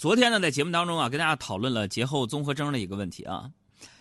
[0.00, 3.50] 昨天呢，在节目当中啊，跟大家讨论了节后综合征的一个问题啊。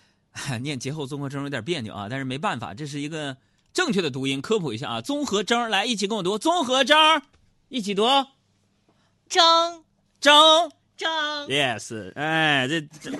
[0.61, 3.35] 念节后综合征有点别扭啊，但是没办法，这是一个
[3.73, 5.01] 正确的读音，科普一下啊。
[5.01, 7.21] 综合征，来一起跟我读，综合征，
[7.67, 8.07] 一起读，
[9.27, 9.83] 征
[10.21, 11.09] 征征。
[11.49, 13.11] ，yes，哎，这这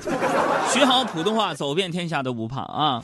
[0.72, 3.04] 学好普通话，走遍天下都不怕啊。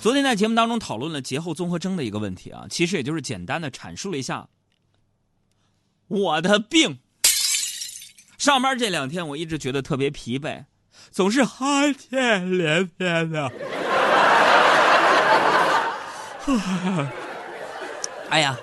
[0.00, 4.48] 昨天在节目当中讨论了节后综合征的一个问题啊，其实也就是简单的阐述了一下
[6.08, 7.00] 我的病。
[8.42, 10.64] 上班这两天，我一直觉得特别疲惫，
[11.12, 13.48] 总是哈欠连天的。
[18.30, 18.58] 哎呀，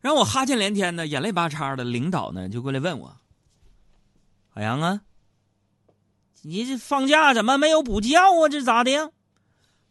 [0.00, 3.14] 让我哈欠连天的，眼泪巴叉的，领导呢就过来问我
[4.48, 5.02] ：“海洋啊，
[6.40, 8.48] 你这放假怎么没有补觉啊？
[8.50, 9.10] 这咋的呀？”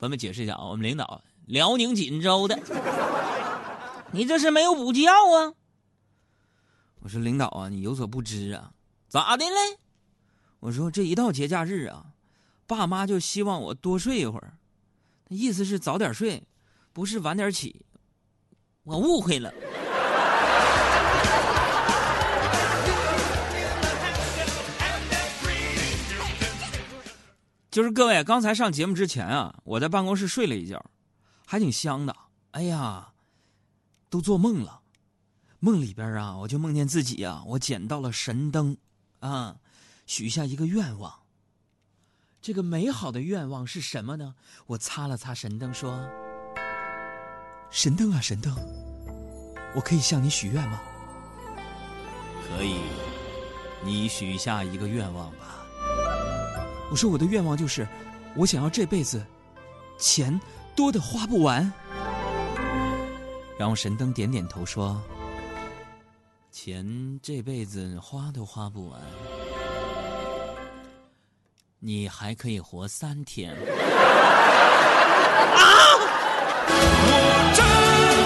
[0.01, 2.59] 咱们解释一下啊，我们领导辽宁锦州的，
[4.09, 5.53] 你这是没有补觉啊？
[7.01, 8.71] 我说领导啊，你有所不知啊。
[9.13, 9.77] 咋的嘞？
[10.59, 12.03] 我说这一到节假日啊，
[12.65, 14.57] 爸妈就希望我多睡一会儿，
[15.29, 16.47] 意思是早点睡，
[16.91, 17.85] 不是晚点起。
[18.81, 19.53] 我误会了。
[27.69, 30.83] 就是各位，刚才上节目之前啊，我在办公室睡了一觉，
[31.45, 32.15] 还挺香的。
[32.49, 33.13] 哎呀，
[34.09, 34.81] 都做梦了，
[35.59, 38.75] 梦里边啊，我就梦见自己啊，我捡到了神灯。
[39.23, 39.55] 啊，
[40.05, 41.13] 许下一个愿望。
[42.41, 44.35] 这个美好的愿望是什么呢？
[44.67, 46.05] 我擦了擦神灯，说
[47.71, 48.53] ：“神灯啊，神灯，
[49.73, 50.81] 我可以向你许愿吗？”
[52.49, 52.81] 可以，
[53.81, 55.65] 你许下一个愿望吧。
[56.91, 57.87] 我说我的愿望就是，
[58.35, 59.25] 我想要这辈子
[59.97, 60.37] 钱
[60.75, 61.71] 多的花不完。
[63.57, 65.01] 然后神灯点点头说。
[66.53, 69.01] 钱这辈子花都花不完，
[71.79, 73.51] 你还可以活三天。
[73.51, 73.57] 啊！
[77.09, 77.17] 我
[77.55, 77.65] 真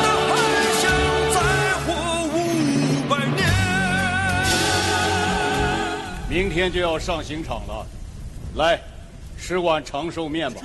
[0.04, 0.38] 的很
[0.76, 0.86] 想
[1.34, 1.40] 再
[1.86, 1.88] 活
[2.28, 2.38] 五
[3.10, 3.48] 百年。
[6.30, 7.88] 明天就要上刑场了，
[8.56, 8.78] 来
[9.40, 10.60] 吃碗长寿面吧。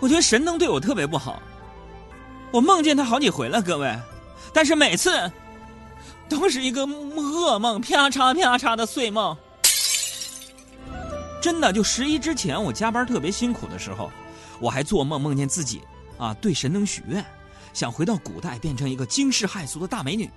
[0.00, 1.42] 我觉得神灯对我特别不好。
[2.50, 3.94] 我梦见他好几回了，各位，
[4.52, 5.30] 但是每次
[6.28, 9.36] 都是一个噩梦，啪嚓啪嚓的碎梦。
[11.40, 14.10] 真的，就十一之前，我加班特别辛苦的时候，
[14.60, 15.82] 我还做梦梦见自己
[16.18, 17.24] 啊对神灯许愿，
[17.72, 20.28] 想回到古代变成一个惊世骇俗的大美女。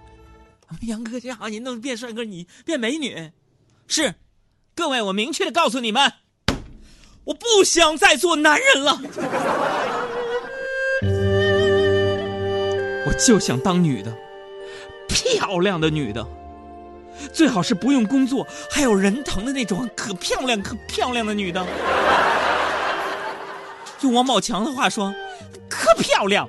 [0.81, 3.31] 杨哥，这样您能变帅哥，你变美女？
[3.87, 4.15] 是，
[4.75, 6.13] 各位，我明确的告诉你们，
[7.23, 9.01] 我不想再做男人了。
[13.11, 14.15] 我就想当女的，
[15.05, 16.25] 漂亮的女的，
[17.33, 21.67] 最好是不用工作还有人疼的那种，可漂亮可漂亮的女的。
[23.99, 25.13] 用王宝强的话说，
[25.67, 26.47] 可漂亮。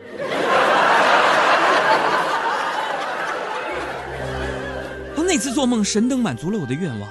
[5.27, 7.09] 那次做梦，神灯满足了我的愿望，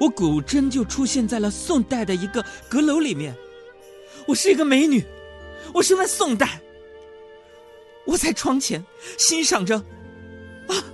[0.00, 3.34] 我果真就出现在了宋代的一个阁楼里面。
[4.24, 5.04] 我是一个美女，
[5.74, 6.60] 我生在宋代。
[8.04, 8.84] 我在窗前
[9.18, 9.76] 欣赏着
[10.68, 10.84] 啊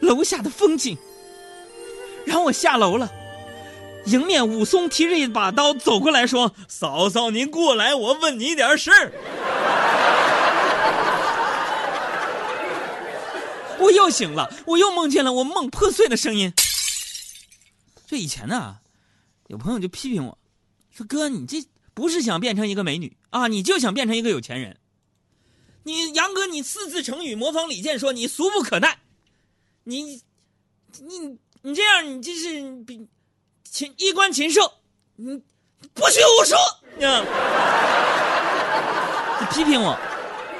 [0.00, 0.96] 楼下的风景，
[2.24, 3.10] 然后我下楼了，
[4.06, 9.12] 迎面武松提着一把刀走过来说：“嫂嫂，您过来，我问你点事儿。”
[13.78, 16.52] 我又醒了，我又梦见了我梦破碎的声音。
[18.06, 18.76] 这以前呢，
[19.48, 20.38] 有朋友就批评我，
[20.90, 24.76] 说：“哥，你这不是想变成一个美女啊，你就想变成一个有钱人。”
[25.84, 28.98] 你杨哥，你四字成语模仿李健说你俗不可耐，
[29.84, 30.22] 你，
[31.00, 33.08] 你你这样你这是比
[33.64, 34.72] 禽衣冠禽兽，
[35.16, 35.42] 你
[35.92, 36.56] 不许胡说
[37.00, 37.24] 呀！
[39.40, 39.90] 你批评我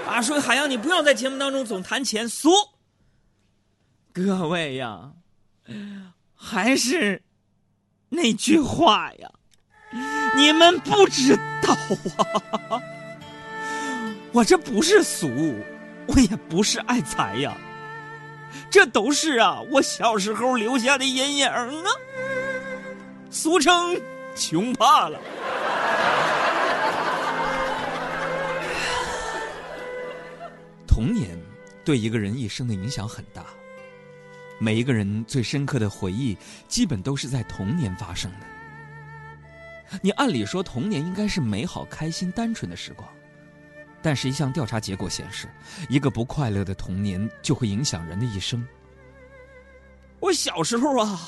[0.09, 2.51] 啊，说海洋你不要在节目当中总谈钱俗。
[4.13, 5.13] 各位呀，
[6.35, 7.23] 还是
[8.09, 9.31] 那句话呀，
[10.37, 11.73] 你们不知道
[12.69, 12.83] 啊。
[14.33, 15.29] 我这不是俗，
[16.07, 17.55] 我也不是爱财呀，
[18.71, 21.69] 这都是啊我小时候留下的阴影啊，
[23.31, 23.95] 俗称
[24.35, 25.21] 穷怕了。
[30.87, 31.39] 童年
[31.85, 33.45] 对一个人一生的影响很大，
[34.59, 36.37] 每一个人最深刻的回忆，
[36.69, 39.99] 基本都是在童年发生的。
[40.01, 43.07] 你按理说童年应该是美好、开心、单纯的时光。
[44.03, 45.49] 但是，一项调查结果显示，
[45.89, 48.67] 一个不快乐的童年就会影响人的一生。
[50.19, 51.21] 我小时候啊，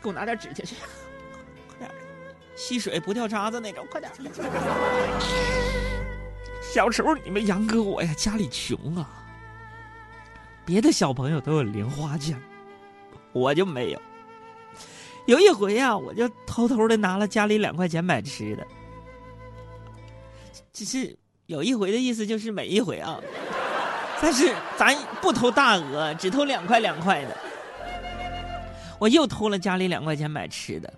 [0.00, 0.76] 给我拿点纸去，
[1.68, 1.90] 快点，
[2.56, 4.10] 吸水不掉渣子那种，快点。
[6.72, 9.26] 小时候你们杨哥我呀，家里穷啊，
[10.64, 12.40] 别的小朋友都有零花钱，
[13.32, 14.00] 我就没有。
[15.26, 18.66] 有一回呀、我就偷偷的拿了家里两块钱买吃的，
[20.72, 21.16] 只是
[21.46, 23.20] 有一回的意思就是每一回啊。
[24.20, 27.36] 但是咱不偷大额，只偷两块两块的。
[28.98, 30.92] 我又偷了家里两块钱买吃的，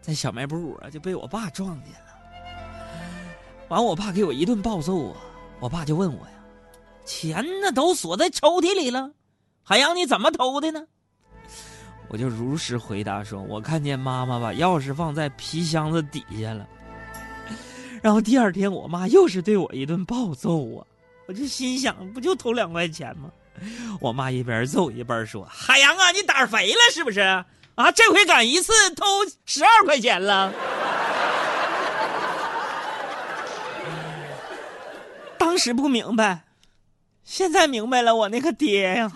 [0.00, 1.98] 在小卖部啊就被我爸撞见了。
[3.68, 5.16] 完，我爸给我一顿暴揍啊！
[5.60, 6.32] 我爸就问我呀
[7.04, 9.10] ：“钱呢都锁在抽屉里了，
[9.62, 10.86] 还让你怎么偷的呢？”
[12.08, 16.66] 我就如实回答说：“我看见妈妈把钥匙放在皮箱子底下了。”
[18.04, 20.84] 然后第二天，我妈又是对我一顿暴揍啊！
[21.26, 23.30] 我就心想，不就偷两块钱吗？
[23.98, 27.20] 我妈一边揍一边说：“海洋啊，你胆儿肥了是不是？
[27.20, 29.06] 啊，这回敢一次偷
[29.46, 30.52] 十二块钱了。
[35.40, 36.42] ”当时不明白，
[37.24, 39.10] 现在明白了，我那个爹呀！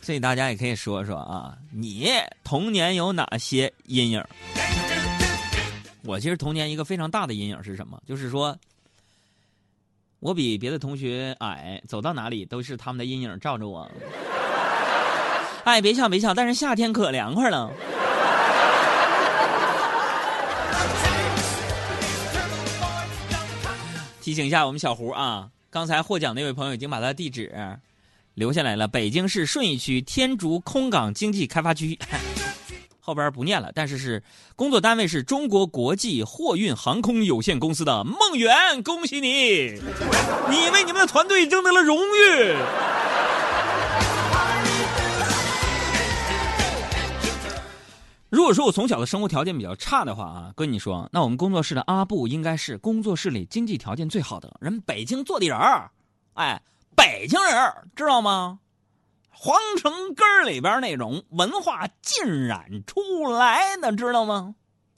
[0.00, 2.08] 所以大家也可以说说啊，你
[2.42, 4.24] 童年有哪些阴影？
[6.04, 8.00] 我其实童年一个非常大的阴影是什么？
[8.06, 8.58] 就是说。
[10.20, 13.90] 我比别的同学矮，走到哪里都是他们的阴影照着我。
[15.64, 17.72] 哎，别笑别笑，但是夏天可凉快了。
[24.20, 27.52] 提醒一下我们小胡啊，刚才获奖那位朋友已经把他的地址
[28.34, 31.98] 留下来了，北京市顺义区天竺空港经济开发区。
[33.04, 34.22] 后边不念了，但是是
[34.54, 39.72] 工作单位是中国国际货运航空有限公司的梦圆，恭喜你，
[40.48, 42.56] 你为你们的团队争得了荣誉。
[48.30, 55.90] 如果说我从小的生活条件比较差的话啊，跟你说，那我们工作室的阿布应该是工作室里经济条件最好的人，北京坐地人儿，
[56.34, 56.62] 哎，
[56.96, 58.60] 北京人儿知道吗？
[59.34, 64.54] 皇城根儿里边那种文化浸染出来的，知道吗？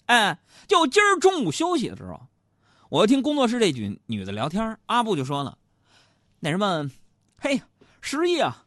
[0.07, 0.39] 哎，
[0.69, 2.21] 就今儿中午休息的时候，
[2.91, 5.57] 我听工作室这女女的聊天，阿布就说了
[6.41, 6.91] ：“那什么，
[7.39, 7.63] 嘿，
[8.03, 8.67] 十一啊，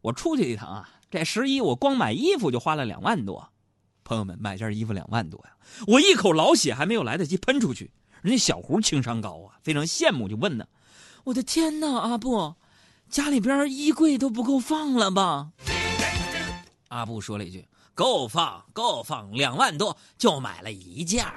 [0.00, 3.48] 我出去一趟啊，这十一我光买衣服就花了两万多。
[4.02, 5.52] 朋友们，买件衣服两万多呀！
[5.86, 7.92] 我一口老血还没有来得及喷出去，
[8.22, 10.66] 人家小胡情商高啊，非常羡慕，就问呢：
[11.24, 12.56] 我的天哪，阿布！”
[13.12, 15.48] 家里边衣柜都不够放了吧？
[16.88, 17.62] 阿布说了一句
[17.94, 21.22] ：“够放，够放，两万多就买了一件。”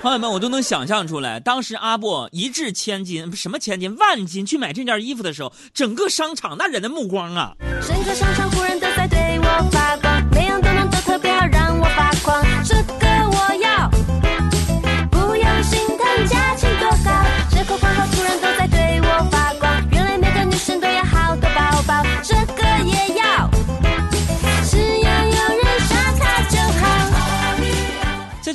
[0.00, 7.56] 朋友们，我都能想象出来，当时阿布一掷千金，什么千金万金去买这件衣服的时候，整个商场那人的目光啊！
[7.84, 13.03] 整个商场忽然都在对我发光，每样都能都特别好让我发狂，这个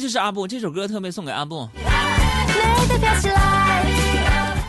[0.09, 1.69] 是阿布这首歌特别送给阿布。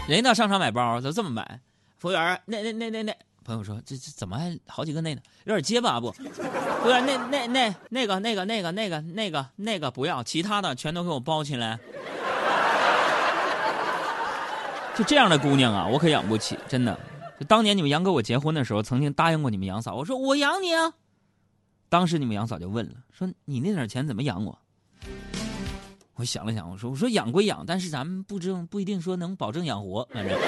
[0.06, 1.60] 人家到商场买包都这么买，
[1.98, 5.20] 服务员，那那那那那，朋友说这这怎么还好几个那呢？
[5.44, 6.10] 有点结巴阿布。
[6.12, 11.78] 服务员，那那那那个那个那个那个那个那个不要，其他的全都给我包起来。
[14.96, 16.98] 就这样的姑娘啊，我可养不起，真的。
[17.38, 20.92] 就当年你们杨哥我结婚的时候，曾经答应过你们杨嫂，我说我养你啊。
[21.88, 24.58] 当时你们杨嫂就问了，说你那点钱怎么养我？
[26.20, 30.38] 我想了想，我说我说养归养，但是咱们不证不一定说能保证养活，反正。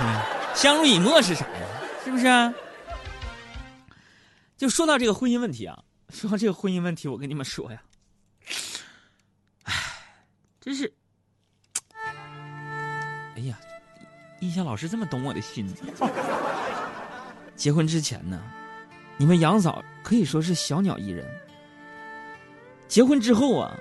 [0.00, 0.20] 嗯
[0.54, 1.66] 相濡以沫是啥呀？
[2.04, 2.54] 是不是、啊？
[4.56, 5.76] 就说到这个婚姻问题啊，
[6.10, 7.82] 说到这个婚姻问题，我跟你们说呀，
[9.64, 9.74] 唉，
[10.60, 10.92] 真是，
[13.34, 13.58] 哎呀，
[14.40, 15.68] 印象老师这么懂我的心。
[17.56, 18.40] 结婚之前呢，
[19.16, 21.26] 你们杨嫂可以说是小鸟依人。
[22.90, 23.72] 结婚之后啊，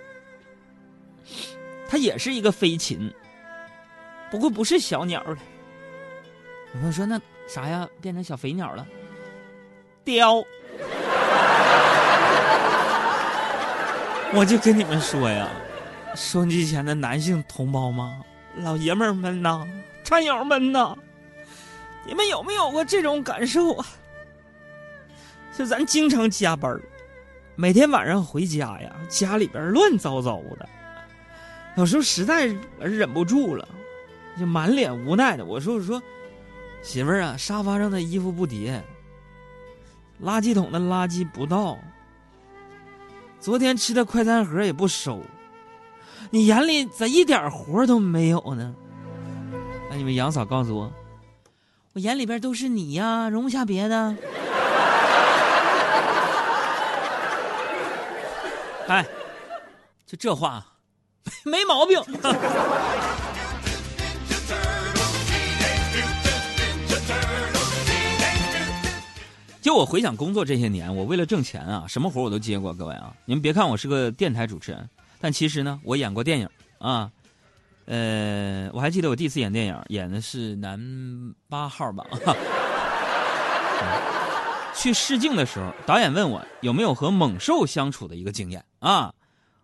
[1.90, 3.12] 他也是一个飞禽，
[4.30, 5.36] 不过不是小鸟了。
[6.74, 8.86] 有朋友说那啥呀，变成小肥鸟了？
[10.04, 10.36] 雕。
[14.32, 15.50] 我就跟你们说呀，
[16.16, 18.08] 收音机前的男性同胞们、
[18.58, 19.68] 老爷们们呐、
[20.04, 20.96] 战友们呐，
[22.06, 23.88] 你们有没有过这种感受啊？
[25.58, 26.80] 就咱经常加班儿
[27.60, 30.70] 每天晚上回家呀，家里边乱糟糟的，
[31.76, 32.46] 有时候实在
[32.80, 33.68] 忍不住了，
[34.40, 35.44] 就满脸无奈的。
[35.44, 36.02] 我说我说，
[36.82, 38.82] 媳妇儿啊，沙发上的衣服不叠，
[40.24, 41.78] 垃圾桶的垃圾不倒，
[43.42, 45.22] 昨天吃的快餐盒也不收，
[46.30, 48.74] 你眼里咋一点活都没有呢？
[49.90, 50.90] 那你们杨嫂告诉我，
[51.92, 54.16] 我眼里边都是你呀，容不下别的。
[58.90, 59.06] 哎，
[60.08, 60.66] 就这话，
[61.46, 62.02] 没毛病。
[69.62, 72.74] 就我回想工作这些年，我为了挣钱啊，什么活我都接过。
[72.74, 74.90] 各位啊，你们别看我是个电台主持人，
[75.22, 77.12] 但其实呢，我演过电影啊。
[77.86, 80.80] 呃，我还记得我第一次演电影，演的是男
[81.48, 82.04] 八号吧。
[84.76, 89.14] 去试镜的时候，导演问我有没有和猛兽相处的一个经验啊，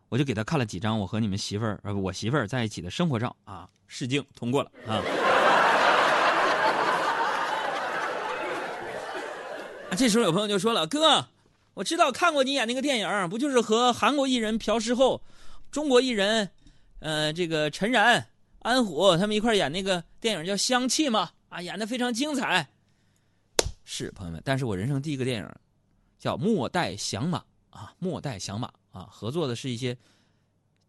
[0.10, 5.02] 我就给他看了几张我和你们媳妇儿我媳妇儿在一起的生活照啊，试镜通过了 啊。
[9.98, 11.28] 这时候有朋友就说了：“哥，
[11.74, 15.22] 我知道看过你演那个电影，不就是和韩国艺人朴世厚、
[15.72, 16.50] 中国艺人，
[17.00, 18.28] 呃，这个陈然、
[18.60, 21.30] 安虎他们一块演那个电影叫《香气》吗？
[21.48, 22.68] 啊，演的非常精彩。
[23.86, 25.50] 是朋友们，但是我人生第一个电影
[26.20, 27.40] 叫《末代响马》
[27.70, 28.68] 啊，《末代响马》
[29.00, 29.98] 啊，合作的是一些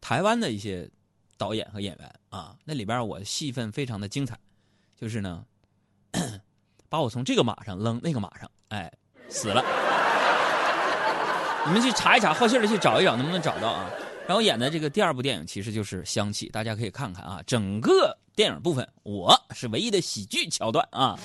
[0.00, 0.90] 台湾的一些
[1.36, 4.36] 导演和演员啊，那里边我戏份非常的精彩，
[4.98, 5.44] 就是呢，
[6.88, 8.92] 把我从这个马上扔那个马上。”哎，
[9.28, 9.62] 死了！
[11.66, 13.88] 你们去查一查，好信的去找一找，能不能找到啊？
[14.26, 17.40] 然后演的这个第二部电影其实就是《香气》，大家可以看看啊。
[17.46, 21.16] 整个电影部分，我是唯一的喜剧桥段啊。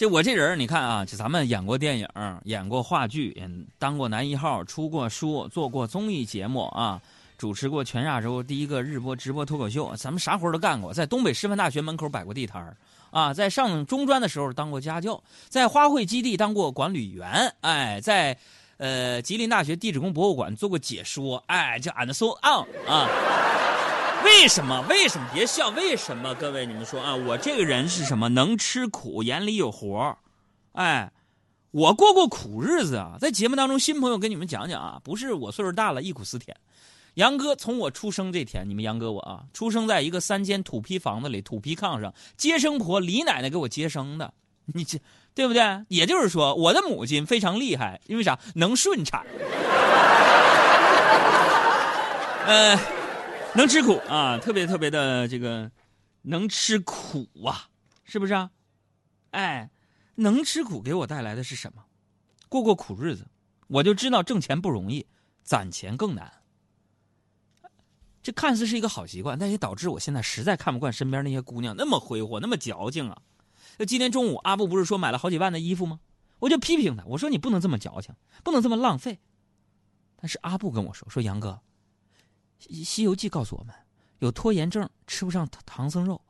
[0.00, 2.08] 这我这人，你看啊，就咱们演过电影，
[2.44, 6.98] 演过话剧，演当过男一号，出过书，做过综艺节目啊，
[7.36, 12.74] 主持过全亚洲第一个日播直播脱口秀，咱们啥活都干过，在东北师范大学门口摆过地摊。
[13.10, 18.34] 啊，在上中专的时候当过家教，在花卉基地当过管理员，哎，在，
[18.78, 23.06] 呃，吉林大学地质工博物馆做过解说，哎，叫 and so on 啊。
[24.30, 24.80] 为什么？
[24.88, 25.28] 为什么？
[25.34, 26.32] 别笑，为什么？
[26.36, 28.28] 各位，你们说啊，我这个人是什么？
[28.28, 30.16] 能吃苦，眼里有活
[30.72, 31.10] 哎，
[31.72, 33.16] 我过过苦日子啊。
[33.20, 36.56] 在节目当中，新朋友跟你们讲讲啊，不是我岁数大了，忆苦思甜。
[37.14, 44.32] 杨哥从我出生这天，你们杨哥我啊，出生在一个三间土坯房子里，土坯炕上，接生婆李奶奶给我接生的，
[44.66, 44.96] 你这
[45.34, 45.84] 对不对？
[45.88, 48.38] 也就是说，我的母亲非常厉害，因为啥？
[48.54, 49.26] 能顺产，
[52.46, 52.78] 呃，
[53.54, 55.70] 能吃苦啊，特别特别的这个，
[56.22, 57.68] 能吃苦啊，
[58.04, 58.50] 是不是啊？
[59.32, 59.70] 哎，
[60.16, 61.84] 能吃苦给我带来的是什么？
[62.48, 63.26] 过过苦日子，
[63.66, 65.06] 我就知道挣钱不容易，
[65.42, 66.32] 攒钱更难。
[68.22, 73.22] 这看似是一个好习惯，但也导致我现在实在看不惯身边那些姑娘那么挥霍，那么矫情啊！
[73.78, 76.00] 那今天中午阿布不是说买了好几万的衣服吗？
[76.38, 78.14] 我就批评他，我说你不能这么矫情，
[78.44, 79.18] 不能这么浪费。
[80.16, 81.50] 但是阿布跟我说说杨哥，
[82.60, 83.74] 《西游记》告诉我们，
[84.18, 86.20] 有拖延症吃不上唐僧肉。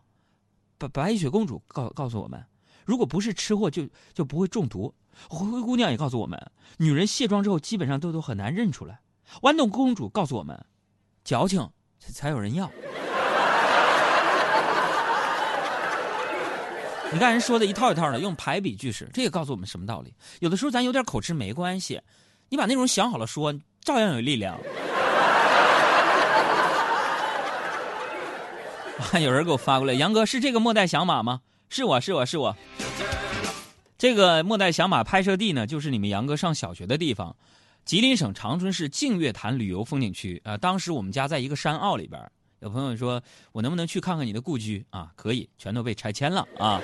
[0.78, 2.42] 白白雪公主告告诉我们，
[2.84, 4.94] 如果不是吃货就就不会中毒。
[5.28, 6.40] 灰灰姑娘也告诉我们，
[6.78, 9.00] 女人卸妆之后基本上都都很难认出来。
[9.42, 10.64] 豌豆公主告诉我们，
[11.25, 11.68] 矫情。
[12.00, 12.70] 才有人要。
[17.12, 20.14] 你看人说的一套一套的，用排比句式，这也告诉我们什么道理？
[20.38, 22.00] 有的时候咱有点口吃没关系，
[22.49, 24.58] 你把内容想好了说，照样有力量。
[29.21, 31.40] 有人给我发过来，杨哥是这个末代响马吗？
[31.69, 32.57] 是我是我是我。
[33.99, 37.35] 这个末代响马拍摄地呢，就是你们杨哥上小学的地方。
[37.85, 42.21] 吉林省长春市净月潭旅游风景区啊，当时我们家在一个山坳里边。
[42.61, 45.11] 有朋友说，我能不能去看看你的故居啊？
[45.16, 46.80] 可以，全都被拆迁了啊！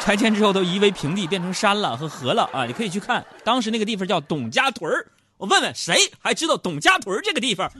[0.00, 2.66] 拆迁之后都夷为平地，变成山了和河了啊！
[2.66, 4.90] 你可以去看，当时那个地方叫董家屯
[5.36, 7.70] 我问问谁还知道董家屯这个地方？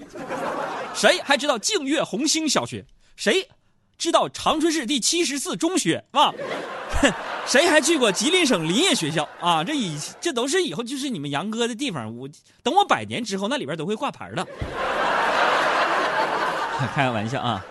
[0.95, 2.85] 谁还知道净月红星小学？
[3.17, 3.49] 谁
[3.97, 6.05] 知道长春市第七十四中学？
[6.13, 6.33] 啊？
[7.47, 9.63] 谁还去过吉林省林业学校啊？
[9.63, 12.17] 这以这都是以后就是你们杨哥的地方。
[12.17, 12.29] 我
[12.63, 14.47] 等我百年之后，那里边都会挂牌的。
[16.95, 17.65] 开个玩笑啊！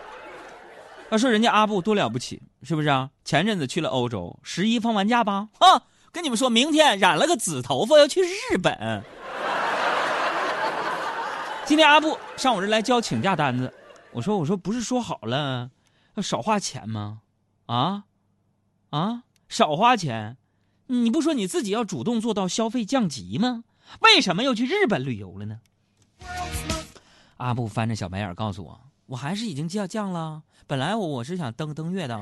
[1.09, 3.09] 要说人家阿布多了不起，是不是啊？
[3.23, 5.49] 前阵子去了欧洲，十一放完假吧？
[5.59, 9.03] 啊，跟你们说，明天染了个紫头发要去日本。
[11.65, 13.71] 今天阿布上我这来交请假单子，
[14.11, 15.69] 我说我说不是说好了
[16.15, 17.21] 要少花钱吗？
[17.65, 18.05] 啊
[18.89, 19.23] 啊！
[19.47, 20.37] 少花钱，
[20.87, 23.63] 你不说你自己要主动做到消费降级吗？
[24.01, 25.59] 为什么又去日本旅游了呢？
[27.37, 30.43] 阿布翻着小白眼告诉我，我还是已经降降了。
[30.65, 32.19] 本来我我是想登登月的。